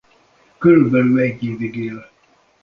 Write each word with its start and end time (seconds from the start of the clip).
Körülbelül 0.57 1.19
egy 1.19 1.43
évig 1.43 1.75
él. 1.75 2.09